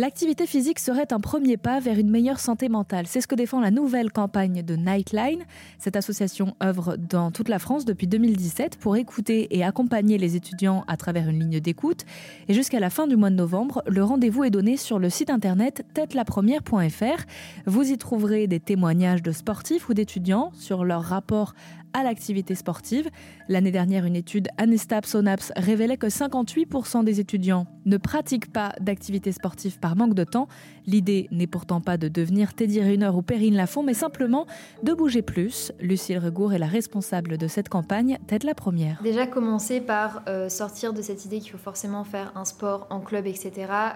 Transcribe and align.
L'activité 0.00 0.46
physique 0.46 0.78
serait 0.78 1.12
un 1.12 1.20
premier 1.20 1.58
pas 1.58 1.78
vers 1.78 1.98
une 1.98 2.08
meilleure 2.08 2.40
santé 2.40 2.70
mentale. 2.70 3.06
C'est 3.06 3.20
ce 3.20 3.26
que 3.26 3.34
défend 3.34 3.60
la 3.60 3.70
nouvelle 3.70 4.10
campagne 4.10 4.62
de 4.62 4.74
Nightline. 4.74 5.42
Cette 5.78 5.94
association 5.94 6.56
œuvre 6.62 6.96
dans 6.96 7.30
toute 7.30 7.50
la 7.50 7.58
France 7.58 7.84
depuis 7.84 8.06
2017 8.06 8.78
pour 8.78 8.96
écouter 8.96 9.54
et 9.54 9.62
accompagner 9.62 10.16
les 10.16 10.36
étudiants 10.36 10.84
à 10.88 10.96
travers 10.96 11.28
une 11.28 11.40
ligne 11.40 11.60
d'écoute. 11.60 12.06
Et 12.48 12.54
jusqu'à 12.54 12.80
la 12.80 12.88
fin 12.88 13.06
du 13.08 13.16
mois 13.16 13.28
de 13.28 13.34
novembre, 13.34 13.82
le 13.86 14.02
rendez-vous 14.02 14.44
est 14.44 14.50
donné 14.50 14.78
sur 14.78 14.98
le 14.98 15.10
site 15.10 15.28
internet 15.28 15.84
tête-la-première.fr. 15.92 17.26
Vous 17.66 17.92
y 17.92 17.98
trouverez 17.98 18.46
des 18.46 18.58
témoignages 18.58 19.22
de 19.22 19.32
sportifs 19.32 19.90
ou 19.90 19.92
d'étudiants 19.92 20.50
sur 20.54 20.82
leur 20.82 21.02
rapport 21.02 21.52
à 21.92 22.02
l'activité 22.02 22.54
sportive. 22.54 23.08
L'année 23.48 23.70
dernière, 23.70 24.04
une 24.04 24.16
étude 24.16 24.48
Anestap 24.58 25.06
Sonaps 25.06 25.52
révélait 25.56 25.96
que 25.96 26.06
58% 26.06 27.04
des 27.04 27.20
étudiants 27.20 27.66
ne 27.84 27.96
pratiquent 27.96 28.52
pas 28.52 28.72
d'activité 28.80 29.32
sportive 29.32 29.78
par 29.78 29.89
manque 29.96 30.14
de 30.14 30.24
temps. 30.24 30.48
L'idée 30.86 31.28
n'est 31.30 31.46
pourtant 31.46 31.80
pas 31.80 31.96
de 31.96 32.08
devenir 32.08 32.54
Teddy 32.54 32.80
Riner 32.80 33.08
ou 33.08 33.22
Perrine 33.22 33.54
Lafont, 33.54 33.82
mais 33.82 33.94
simplement 33.94 34.46
de 34.82 34.92
bouger 34.92 35.22
plus. 35.22 35.72
Lucille 35.80 36.18
Regour 36.18 36.52
est 36.52 36.58
la 36.58 36.66
responsable 36.66 37.38
de 37.38 37.48
cette 37.48 37.68
campagne, 37.68 38.18
tête 38.26 38.44
la 38.44 38.54
première. 38.54 39.02
Déjà 39.02 39.26
commencer 39.26 39.80
par 39.80 40.22
euh, 40.28 40.48
sortir 40.48 40.92
de 40.92 41.02
cette 41.02 41.24
idée 41.24 41.40
qu'il 41.40 41.52
faut 41.52 41.58
forcément 41.58 42.04
faire 42.04 42.32
un 42.34 42.44
sport 42.44 42.86
en 42.90 43.00
club, 43.00 43.26
etc. 43.26 43.52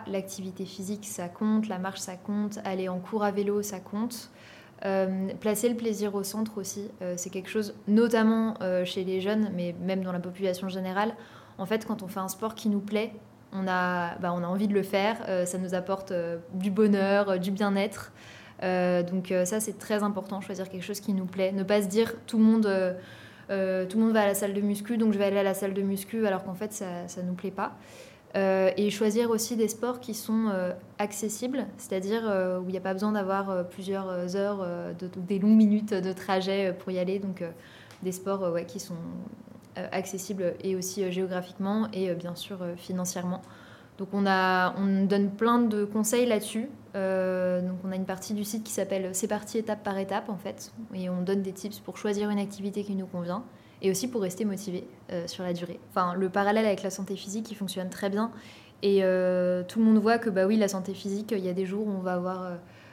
L'activité 0.06 0.64
physique, 0.64 1.06
ça 1.06 1.28
compte, 1.28 1.68
la 1.68 1.78
marche, 1.78 2.00
ça 2.00 2.16
compte, 2.16 2.58
aller 2.64 2.88
en 2.88 2.98
cours 2.98 3.24
à 3.24 3.30
vélo, 3.30 3.62
ça 3.62 3.80
compte. 3.80 4.30
Euh, 4.84 5.28
placer 5.40 5.68
le 5.68 5.76
plaisir 5.76 6.14
au 6.14 6.22
centre 6.22 6.58
aussi, 6.58 6.88
euh, 7.00 7.14
c'est 7.16 7.30
quelque 7.30 7.48
chose, 7.48 7.74
notamment 7.88 8.54
chez 8.84 9.04
les 9.04 9.20
jeunes, 9.20 9.50
mais 9.54 9.74
même 9.80 10.02
dans 10.02 10.12
la 10.12 10.20
population 10.20 10.68
générale. 10.68 11.14
En 11.58 11.66
fait, 11.66 11.86
quand 11.86 12.02
on 12.02 12.08
fait 12.08 12.20
un 12.20 12.28
sport 12.28 12.54
qui 12.54 12.68
nous 12.68 12.80
plaît, 12.80 13.12
on 13.54 13.66
a, 13.68 14.16
bah, 14.18 14.32
on 14.34 14.42
a 14.42 14.46
envie 14.46 14.68
de 14.68 14.74
le 14.74 14.82
faire, 14.82 15.16
ça 15.46 15.58
nous 15.58 15.74
apporte 15.74 16.12
du 16.52 16.70
bonheur, 16.70 17.38
du 17.38 17.50
bien-être. 17.50 18.12
donc 18.60 19.32
ça, 19.44 19.60
c'est 19.60 19.78
très 19.78 20.02
important, 20.02 20.40
choisir 20.40 20.68
quelque 20.68 20.84
chose 20.84 21.00
qui 21.00 21.12
nous 21.12 21.26
plaît. 21.26 21.52
Ne 21.52 21.62
pas 21.62 21.82
se 21.82 21.86
dire 21.86 22.14
tout 22.26 22.38
le 22.38 22.44
monde, 22.44 22.66
va 23.48 24.20
à 24.20 24.26
la 24.26 24.34
salle 24.34 24.54
de 24.54 24.60
muscu, 24.60 24.96
donc 24.96 25.12
je 25.12 25.18
vais 25.18 25.24
aller 25.24 25.38
à 25.38 25.42
la 25.42 25.54
salle 25.54 25.74
de 25.74 25.82
muscu, 25.82 26.26
alors 26.26 26.44
qu'en 26.44 26.54
fait, 26.54 26.72
ça 26.72 27.22
ne 27.22 27.28
nous 27.28 27.34
plaît 27.34 27.50
pas. 27.50 27.76
Euh, 28.36 28.72
et 28.76 28.90
choisir 28.90 29.30
aussi 29.30 29.54
des 29.54 29.68
sports 29.68 30.00
qui 30.00 30.12
sont 30.12 30.48
euh, 30.48 30.72
accessibles, 30.98 31.66
c'est-à-dire 31.76 32.28
euh, 32.28 32.58
où 32.58 32.64
il 32.68 32.72
n'y 32.72 32.78
a 32.78 32.80
pas 32.80 32.92
besoin 32.92 33.12
d'avoir 33.12 33.68
plusieurs 33.68 34.34
heures, 34.34 34.66
de, 34.98 35.08
des 35.16 35.38
longues 35.38 35.56
minutes 35.56 35.94
de 35.94 36.12
trajet 36.12 36.74
pour 36.76 36.90
y 36.90 36.98
aller. 36.98 37.20
Donc 37.20 37.44
des 38.02 38.12
sports 38.12 38.52
ouais, 38.52 38.64
qui 38.66 38.80
sont 38.80 38.96
accessibles 39.76 40.54
et 40.62 40.76
aussi 40.76 41.10
géographiquement 41.10 41.88
et 41.92 42.14
bien 42.14 42.34
sûr 42.34 42.58
financièrement. 42.76 43.42
Donc 43.98 44.08
on, 44.12 44.22
donne 44.22 45.30
plein 45.30 45.58
de 45.58 45.84
conseils 45.84 46.26
là-dessus. 46.26 46.68
donc 46.94 47.78
on 47.84 47.92
a 47.92 47.96
une 47.96 48.04
partie 48.04 48.34
du 48.34 48.44
site 48.44 48.64
qui 48.64 48.72
s'appelle 48.72 49.10
C'est 49.12 49.28
parti 49.28 49.58
étape 49.58 49.82
par 49.82 49.98
étape 49.98 50.28
en 50.28 50.36
fait. 50.36 50.72
Et 50.94 51.08
on 51.08 51.22
donne 51.22 51.42
des 51.42 51.52
tips 51.52 51.80
pour 51.80 51.96
choisir 51.96 52.30
une 52.30 52.38
activité 52.38 52.84
qui 52.84 52.94
nous 52.94 53.06
convient 53.06 53.44
et 53.84 53.90
aussi 53.90 54.08
pour 54.08 54.22
rester 54.22 54.44
motivé 54.46 54.88
euh, 55.12 55.26
sur 55.26 55.44
la 55.44 55.52
durée. 55.52 55.78
Enfin, 55.90 56.14
le 56.14 56.30
parallèle 56.30 56.64
avec 56.64 56.82
la 56.82 56.90
santé 56.90 57.16
physique, 57.16 57.50
il 57.50 57.54
fonctionne 57.54 57.90
très 57.90 58.08
bien. 58.08 58.30
Et 58.82 59.00
euh, 59.02 59.62
tout 59.62 59.78
le 59.78 59.84
monde 59.84 59.98
voit 59.98 60.18
que, 60.18 60.30
bah 60.30 60.46
oui, 60.46 60.56
la 60.56 60.68
santé 60.68 60.94
physique, 60.94 61.32
il 61.36 61.44
y 61.44 61.50
a 61.50 61.52
des 61.52 61.66
jours 61.66 61.86
où 61.86 61.90
on 61.90 62.00
va 62.00 62.14
avoir 62.14 62.52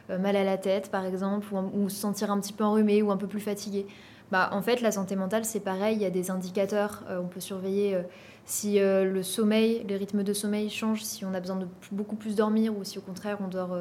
euh, 0.09 0.19
mal 0.19 0.35
à 0.35 0.43
la 0.43 0.57
tête, 0.57 0.91
par 0.91 1.05
exemple, 1.05 1.47
ou, 1.73 1.89
se 1.89 1.95
sentir 1.95 2.29
un 2.29 2.39
petit 2.41 2.51
peu 2.51 2.65
enrhumé 2.65 3.01
ou 3.01 3.09
un 3.09 3.17
peu 3.17 3.27
plus 3.27 3.39
fatigué. 3.39 3.87
Bah, 4.31 4.49
en 4.53 4.61
fait, 4.61 4.81
la 4.81 4.91
santé 4.91 5.15
mentale, 5.15 5.45
c'est 5.45 5.59
pareil, 5.59 5.97
il 5.97 6.01
y 6.01 6.05
a 6.05 6.09
des 6.09 6.31
indicateurs. 6.31 7.03
on 7.09 7.27
peut 7.27 7.41
surveiller 7.41 7.97
si 8.45 8.79
le 8.79 9.23
sommeil, 9.23 9.85
les 9.87 9.97
rythmes 9.97 10.23
de 10.23 10.33
sommeil 10.33 10.69
changent, 10.69 11.03
si 11.03 11.25
on 11.25 11.33
a 11.33 11.39
besoin 11.39 11.57
de 11.57 11.67
beaucoup 11.91 12.15
plus 12.15 12.35
dormir 12.35 12.77
ou 12.77 12.83
si 12.83 12.97
au 12.97 13.01
contraire 13.01 13.39
on 13.43 13.49
dort 13.49 13.75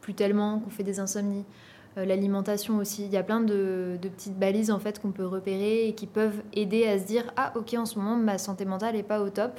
plus 0.00 0.14
tellement, 0.14 0.60
qu'on 0.60 0.70
fait 0.70 0.84
des 0.84 1.00
insomnies. 1.00 1.44
Euh, 1.98 2.04
l'alimentation 2.04 2.76
aussi. 2.76 3.04
Il 3.04 3.10
y 3.10 3.16
a 3.16 3.22
plein 3.22 3.40
de, 3.40 3.98
petites 4.00 4.38
balises 4.38 4.70
en 4.70 4.78
fait 4.78 5.00
qu'on 5.00 5.10
peut 5.10 5.26
repérer 5.26 5.88
et 5.88 5.94
qui 5.94 6.06
peuvent 6.06 6.42
aider 6.52 6.86
à 6.86 6.98
se 6.98 7.04
dire 7.04 7.32
ah 7.36 7.52
ok 7.56 7.74
en 7.74 7.84
ce 7.84 7.98
moment 7.98 8.16
ma 8.16 8.38
santé 8.38 8.64
mentale 8.64 8.94
n'est 8.94 9.02
pas 9.02 9.20
au 9.20 9.30
top. 9.30 9.58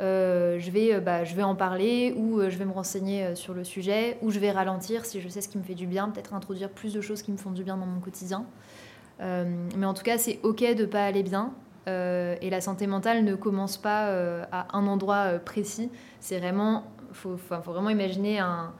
Euh, 0.00 0.58
euh, 0.60 1.00
bah, 1.00 1.24
je 1.24 1.34
vais 1.34 1.42
en 1.42 1.56
parler 1.56 2.14
ou 2.16 2.40
je 2.40 2.56
vais 2.56 2.64
me 2.64 2.72
renseigner 2.72 3.34
sur 3.34 3.52
le 3.52 3.64
sujet 3.64 4.16
ou 4.22 4.30
je 4.30 4.38
vais 4.38 4.50
ralentir 4.50 5.04
si 5.04 5.20
je 5.20 5.28
sais 5.28 5.40
ce 5.40 5.48
qui 5.48 5.58
me 5.58 5.62
fait 5.62 5.74
du 5.74 5.86
bien, 5.86 6.08
peut-être 6.08 6.34
introduire 6.34 6.70
plus 6.70 6.94
de 6.94 7.00
choses 7.00 7.20
qui 7.20 7.32
me 7.32 7.36
font 7.36 7.50
du 7.50 7.64
bien 7.64 7.76
dans 7.76 7.86
mon 7.86 8.00
quotidien. 8.00 8.46
Mais 9.20 9.86
en 9.86 9.94
tout 9.94 10.04
cas, 10.04 10.18
c'est 10.18 10.38
ok 10.42 10.74
de 10.76 10.84
pas 10.84 11.04
aller 11.04 11.22
bien. 11.22 11.52
et 11.86 12.50
la 12.50 12.60
santé 12.60 12.86
mentale 12.86 13.24
ne 13.24 13.34
commence 13.34 13.76
pas 13.76 14.12
à 14.52 14.76
un 14.76 14.86
endroit 14.86 15.38
précis. 15.44 15.90
C'est 16.20 16.38
vraiment, 16.38 16.84
faut, 17.12 17.36
vraiment 17.64 17.90
imaginer 17.90 18.38
un, 18.38 18.72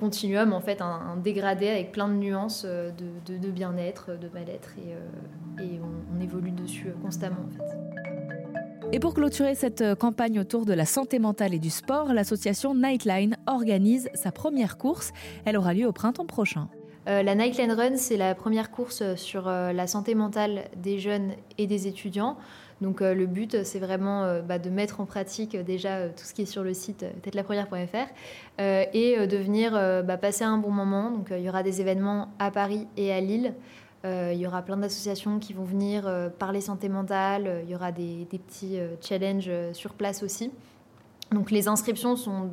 continuum, 0.00 0.52
en 0.52 0.60
fait, 0.60 0.80
un, 0.80 1.16
dégradé 1.16 1.68
avec 1.68 1.92
plein 1.92 2.08
de 2.08 2.14
nuances 2.14 2.64
euh, 2.66 2.90
de, 3.26 3.50
bien-être, 3.50 4.18
de 4.18 4.28
mal-être, 4.28 4.70
et, 4.78 4.94
euh, 4.94 5.78
on, 6.12 6.20
évolue 6.20 6.50
dessus 6.50 6.88
euh, 6.88 7.02
constamment. 7.02 7.46
Et 8.92 8.98
pour 8.98 9.14
clôturer 9.14 9.54
cette 9.54 9.94
campagne 9.96 10.40
autour 10.40 10.64
de 10.64 10.72
la 10.72 10.86
santé 10.86 11.18
mentale 11.18 11.54
et 11.54 11.58
du 11.58 11.70
sport, 11.70 12.12
l'association 12.12 12.74
Nightline 12.74 13.36
organise 13.46 14.08
sa 14.14 14.32
première 14.32 14.78
course. 14.78 15.12
Elle 15.44 15.56
aura 15.56 15.74
lieu 15.74 15.86
au 15.86 15.92
printemps 15.92 16.26
prochain. 16.26 16.68
La 17.06 17.34
Nightline 17.34 17.72
Run, 17.72 17.96
c'est 17.96 18.16
la 18.16 18.34
première 18.34 18.70
course 18.70 19.14
sur 19.14 19.46
la 19.46 19.86
santé 19.86 20.14
mentale 20.14 20.64
des 20.76 20.98
jeunes 20.98 21.32
et 21.56 21.66
des 21.66 21.86
étudiants. 21.86 22.36
Donc 22.80 23.00
euh, 23.00 23.14
le 23.14 23.26
but, 23.26 23.64
c'est 23.64 23.78
vraiment 23.78 24.24
euh, 24.24 24.42
bah, 24.42 24.58
de 24.58 24.68
mettre 24.68 25.00
en 25.00 25.06
pratique 25.06 25.54
euh, 25.54 25.62
déjà 25.62 26.08
tout 26.08 26.24
ce 26.24 26.34
qui 26.34 26.42
est 26.42 26.46
sur 26.46 26.62
le 26.62 26.74
site 26.74 27.04
tête-la-première.fr 27.22 28.06
et 28.58 29.26
de 29.26 29.36
venir 29.36 29.72
bah, 30.04 30.16
passer 30.16 30.44
un 30.44 30.58
bon 30.58 30.70
moment. 30.70 31.10
Donc 31.10 31.28
il 31.30 31.42
y 31.42 31.48
aura 31.48 31.62
des 31.62 31.80
événements 31.80 32.28
à 32.38 32.50
Paris 32.50 32.86
et 32.96 33.12
à 33.12 33.20
Lille. 33.20 33.54
il 34.04 34.36
y 34.36 34.46
aura 34.46 34.62
plein 34.62 34.76
d'associations 34.76 35.38
qui 35.38 35.52
vont 35.52 35.64
venir 35.64 36.10
parler 36.38 36.60
santé 36.60 36.88
mentale. 36.88 37.62
Il 37.64 37.70
y 37.70 37.74
aura 37.74 37.92
des, 37.92 38.26
petits 38.30 38.78
challenges 39.00 39.50
sur 39.72 39.92
place 39.92 40.22
aussi. 40.22 40.50
Donc 41.32 41.50
les 41.50 41.68
inscriptions 41.68 42.16
sont 42.16 42.50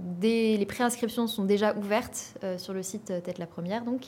préinscriptions 0.67 1.27
sont 1.27 1.45
déjà 1.45 1.75
ouvertes 1.75 2.37
sur 2.57 2.73
le 2.73 2.81
site 2.81 3.13
Tête 3.23 3.37
la 3.37 3.45
Première 3.45 3.85
donc. 3.85 4.01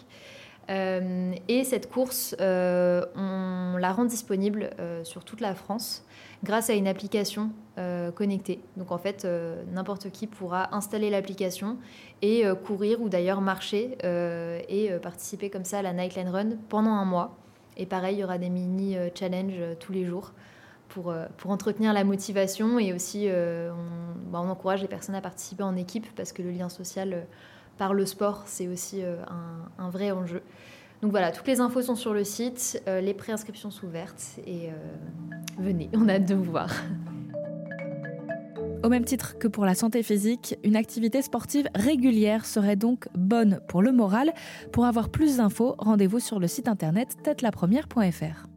Euh, 0.70 1.34
et 1.48 1.64
cette 1.64 1.90
course, 1.90 2.36
euh, 2.42 3.06
on 3.16 3.78
la 3.78 3.92
rend 3.92 4.06
disponible 4.06 4.72
euh, 4.80 5.04
sur 5.04 5.24
toute 5.24 5.42
la 5.42 5.54
France 5.54 6.04
grâce 6.44 6.70
à 6.70 6.74
une 6.74 6.88
application 6.88 7.52
connectée. 8.16 8.62
Donc 8.78 8.94
en 8.94 8.98
fait, 8.98 9.28
n'importe 9.74 10.10
qui 10.10 10.28
pourra 10.28 10.74
installer 10.74 11.10
l'application 11.10 11.78
et 12.22 12.46
courir 12.66 13.02
ou 13.02 13.10
d'ailleurs 13.10 13.42
marcher 13.42 13.98
et 14.70 14.92
participer 15.02 15.50
comme 15.50 15.66
ça 15.66 15.80
à 15.80 15.82
la 15.82 15.92
Nightline 15.92 16.30
Run 16.30 16.50
pendant 16.70 16.92
un 16.92 17.04
mois. 17.04 17.36
Et 17.76 17.86
pareil, 17.86 18.16
il 18.16 18.20
y 18.20 18.24
aura 18.24 18.38
des 18.38 18.50
mini 18.50 18.96
challenges 19.14 19.60
tous 19.82 19.92
les 19.92 20.06
jours 20.06 20.32
pour, 20.96 21.14
pour 21.38 21.52
entretenir 21.52 21.94
la 21.94 22.04
motivation 22.04 22.80
et 22.80 22.92
aussi 22.92 23.28
on, 23.30 24.32
bah, 24.32 24.42
on, 24.42 24.50
encourage 24.50 24.82
les 24.82 24.88
personnes 24.88 25.14
à 25.16 25.22
participer 25.22 25.62
en 25.62 25.76
équipe 25.76 26.08
parce 26.16 26.32
que 26.32 26.42
le 26.42 26.50
lien 26.50 26.70
social 26.70 27.26
par 27.78 27.94
le 27.94 28.06
sport, 28.06 28.44
c'est 28.46 28.68
aussi 28.68 29.02
euh, 29.04 29.18
un, 29.78 29.90
vrai 29.90 30.12
enjeu. 30.12 30.42
Donc 31.02 31.12
voilà, 31.12 31.32
toutes 31.32 31.48
les 31.48 31.60
infos 31.60 31.82
sont 31.82 31.96
sur 31.96 32.14
le 32.14 32.24
site, 32.24 32.82
euh, 32.88 33.02
les 33.02 33.14
préinscriptions 33.14 33.70
sont 33.70 33.86
ouvertes 33.86 34.40
et 34.46 34.70
euh, 34.70 34.74
venez, 35.60 35.90
on 35.94 36.08
a 36.08 36.14
hâte 36.14 36.26
de 36.26 36.36
vous 36.36 36.44
voir. 36.44 36.72
Au 38.84 38.90
même 38.90 39.04
titre 39.04 39.38
que 39.40 39.48
pour 39.48 39.66
la 39.66 39.74
santé 39.74 40.04
physique, 40.04 40.58
une 40.64 40.76
activité 40.76 41.22
sportive 41.22 41.68
régulière 41.74 42.46
serait 42.46 42.76
donc 42.76 43.08
bonne 43.16 43.60
pour 43.68 43.82
le 43.82 43.92
moral. 43.92 44.32
Pour 44.72 44.86
avoir 44.86 45.10
plus 45.10 45.38
d'infos, 45.38 45.76
rendez-vous 45.80 46.20
sur 46.20 46.40
le 46.40 46.48
site 46.48 46.68
internet 46.68 47.18
tête-la-première.fr. 47.24 48.55